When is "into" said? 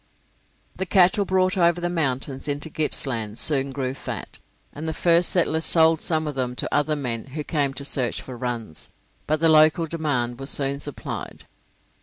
2.47-2.71